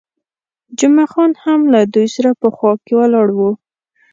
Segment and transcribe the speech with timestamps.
[0.79, 3.51] جمعه خان هم له دوی سره په خوا کې ولاړ وو.